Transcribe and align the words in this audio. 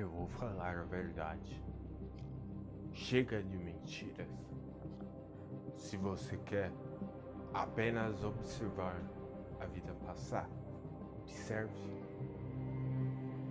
Eu 0.00 0.08
vou 0.08 0.26
falar 0.26 0.78
a 0.78 0.84
verdade. 0.84 1.62
Chega 2.94 3.42
de 3.42 3.58
mentiras. 3.58 4.30
Se 5.76 5.98
você 5.98 6.38
quer 6.38 6.72
apenas 7.52 8.24
observar 8.24 8.98
a 9.60 9.66
vida 9.66 9.92
passar, 10.06 10.48
observe. 11.18 11.74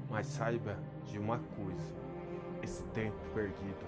Mas 0.09 0.25
saiba 0.25 0.75
de 1.05 1.19
uma 1.19 1.37
coisa: 1.37 1.93
esse 2.63 2.83
tempo 2.95 3.19
perdido 3.35 3.85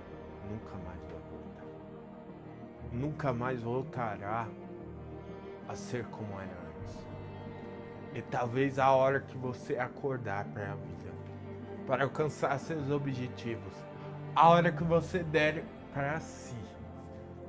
nunca 0.47 0.75
mais 0.85 1.01
vai 1.01 1.21
voltar. 1.31 1.65
Nunca 2.91 3.33
mais 3.33 3.63
voltará 3.63 4.47
a 5.67 5.73
ser 5.73 6.05
como 6.09 6.39
era 6.39 6.57
antes. 6.77 7.07
E 8.13 8.21
talvez 8.21 8.77
a 8.77 8.91
hora 8.91 9.19
que 9.19 9.35
você 9.35 9.77
acordar 9.77 10.45
para 10.45 10.73
a 10.73 10.75
vida, 10.75 11.20
para 11.91 12.05
alcançar 12.05 12.57
seus 12.57 12.89
objetivos, 12.89 13.73
a 14.33 14.47
hora 14.47 14.71
que 14.71 14.81
você 14.81 15.23
der 15.23 15.61
para 15.93 16.21
si, 16.21 16.55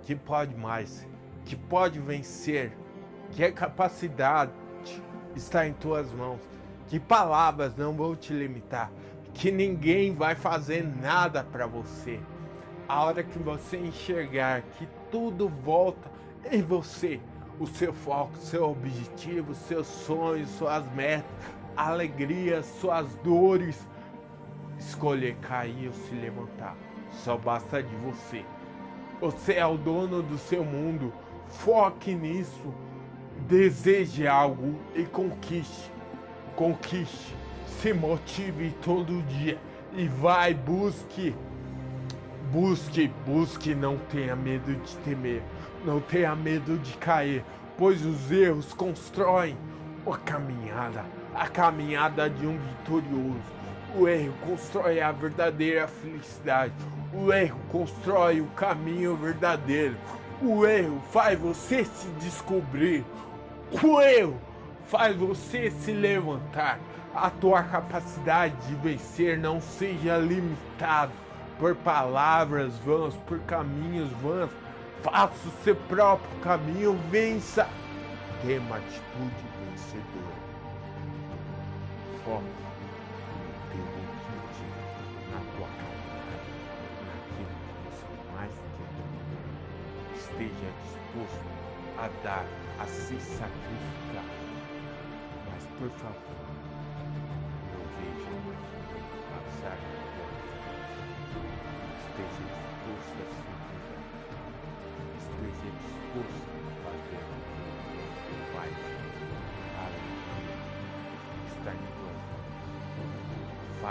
que 0.02 0.16
pode 0.16 0.52
mais, 0.56 1.06
que 1.44 1.54
pode 1.54 2.00
vencer, 2.00 2.76
que 3.30 3.44
a 3.44 3.52
capacidade 3.52 4.50
está 5.36 5.64
em 5.64 5.72
tuas 5.72 6.10
mãos, 6.10 6.40
que 6.88 6.98
palavras 6.98 7.76
não 7.76 7.92
vão 7.92 8.16
te 8.16 8.32
limitar, 8.32 8.90
que 9.32 9.52
ninguém 9.52 10.12
vai 10.12 10.34
fazer 10.34 10.84
nada 11.00 11.44
para 11.44 11.68
você. 11.68 12.18
A 12.88 13.04
hora 13.04 13.22
que 13.22 13.38
você 13.38 13.76
enxergar 13.76 14.62
que 14.76 14.88
tudo 15.08 15.48
volta 15.48 16.10
em 16.50 16.62
você, 16.62 17.20
o 17.60 17.66
seu 17.68 17.92
foco, 17.92 18.36
seu 18.38 18.68
objetivo, 18.70 19.54
seus 19.54 19.86
sonhos, 19.86 20.50
suas 20.50 20.84
metas, 20.94 21.30
alegrias, 21.76 22.66
suas 22.80 23.14
dores, 23.22 23.86
escolher 24.88 25.36
cair 25.36 25.88
ou 25.88 25.92
se 25.92 26.14
levantar. 26.14 26.76
Só 27.10 27.36
basta 27.36 27.82
de 27.82 27.94
você. 27.96 28.44
Você 29.20 29.54
é 29.54 29.66
o 29.66 29.76
dono 29.76 30.22
do 30.22 30.38
seu 30.38 30.64
mundo. 30.64 31.12
Foque 31.48 32.14
nisso. 32.14 32.74
Deseje 33.46 34.26
algo 34.26 34.74
e 34.94 35.04
conquiste. 35.04 35.90
Conquiste. 36.56 37.34
Se 37.66 37.92
motive 37.92 38.74
todo 38.82 39.22
dia 39.22 39.58
e 39.94 40.06
vai, 40.06 40.54
busque. 40.54 41.34
Busque, 42.52 43.10
busque, 43.26 43.74
não 43.74 43.96
tenha 44.10 44.36
medo 44.36 44.74
de 44.74 44.96
temer, 44.98 45.42
não 45.86 46.00
tenha 46.00 46.36
medo 46.36 46.76
de 46.78 46.92
cair, 46.98 47.42
pois 47.78 48.04
os 48.04 48.30
erros 48.30 48.74
constroem 48.74 49.56
a 50.06 50.18
caminhada, 50.18 51.02
a 51.34 51.48
caminhada 51.48 52.28
de 52.28 52.46
um 52.46 52.58
vitorioso. 52.58 53.61
O 53.94 54.08
erro 54.08 54.32
constrói 54.46 55.00
a 55.02 55.12
verdadeira 55.12 55.86
felicidade. 55.86 56.72
O 57.12 57.30
erro 57.30 57.60
constrói 57.70 58.40
o 58.40 58.46
caminho 58.48 59.14
verdadeiro. 59.16 59.96
O 60.40 60.64
erro 60.64 60.98
faz 61.10 61.38
você 61.38 61.84
se 61.84 62.08
descobrir. 62.18 63.04
O 63.82 64.00
erro 64.00 64.40
faz 64.86 65.14
você 65.14 65.70
se 65.70 65.92
levantar. 65.92 66.80
A 67.14 67.28
tua 67.28 67.62
capacidade 67.62 68.56
de 68.66 68.74
vencer 68.76 69.36
não 69.36 69.60
seja 69.60 70.16
limitada 70.16 71.12
por 71.58 71.76
palavras 71.76 72.76
vãs, 72.78 73.14
por 73.26 73.38
caminhos 73.40 74.10
vãs. 74.22 74.50
Faça 75.02 75.48
o 75.48 75.64
seu 75.64 75.76
próprio 75.76 76.40
caminho, 76.40 76.98
vença. 77.10 77.68
Tenha 78.40 78.60
uma 78.60 78.76
atitude 78.76 79.44
vencedora. 79.70 80.32
Teu 82.24 82.42
na 85.30 85.40
tua 85.56 85.68
caminhada, 85.78 86.48
naquilo 87.00 87.56
que 87.66 87.74
você 87.84 88.06
mais 88.32 88.62
quer. 88.76 88.92
Esteja 90.14 90.72
disposto 90.72 91.50
a 91.96 92.08
dar, 92.22 92.46
a 92.78 92.86
se 92.86 93.20
sacrificar. 93.20 94.26
Mas 95.46 95.66
por 95.78 95.90
favor, 95.90 96.46
não 97.72 97.86
veja 97.98 98.30
o 98.32 98.54
tempo 98.88 99.18
passar 99.28 99.78
na 99.80 99.98
tua. 100.14 100.32
Esteja 101.96 102.44
disposto 102.54 103.22
a 103.22 103.26
se 103.26 103.44
cuidar. 103.44 104.02
Esteja 105.16 105.72
disposto 105.78 106.41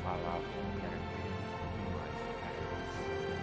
falavam 0.02 0.64
era 0.84 0.98
grande 1.12 1.44
demais 1.76 2.20
para 2.40 2.52
eles. 2.64 3.43